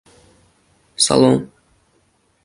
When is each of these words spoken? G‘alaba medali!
G‘alaba 1.07 1.29
medali! 1.33 1.51